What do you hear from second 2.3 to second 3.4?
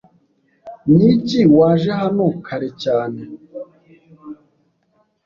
kare cyane?